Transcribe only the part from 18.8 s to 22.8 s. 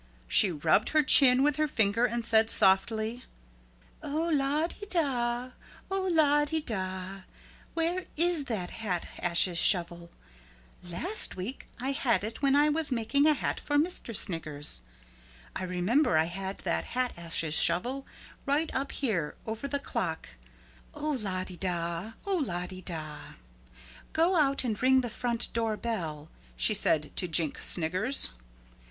here over the clock, oh lah de dah, oh lah